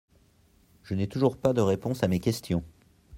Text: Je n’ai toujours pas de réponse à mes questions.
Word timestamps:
Je 0.81 0.95
n’ai 0.95 1.07
toujours 1.07 1.37
pas 1.37 1.53
de 1.53 1.61
réponse 1.61 2.01
à 2.01 2.07
mes 2.07 2.19
questions. 2.19 2.63